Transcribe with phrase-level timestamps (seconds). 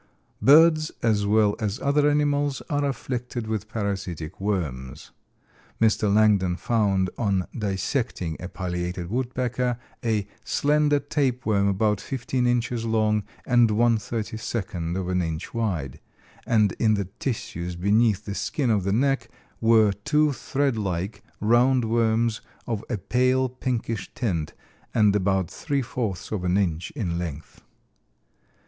[0.41, 5.11] Birds as well as other animals are afflicted with parasitic worms.
[5.79, 6.11] Mr.
[6.11, 13.23] Langdon found on dissecting a Pileated Woodpecker, a "slender tape worm about fifteen inches long
[13.45, 15.99] and one thirty second of an inch wide,"
[16.47, 19.29] and in the tissues beneath the skin of the neck
[19.59, 24.53] "were two thread like, round worms of a pale pinkish tint
[24.95, 27.61] and about three fourths of an inch in length."